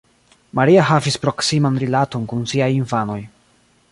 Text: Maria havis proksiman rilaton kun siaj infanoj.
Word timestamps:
Maria 0.59 0.85
havis 0.91 1.19
proksiman 1.25 1.77
rilaton 1.85 2.27
kun 2.33 2.43
siaj 2.53 2.73
infanoj. 2.79 3.21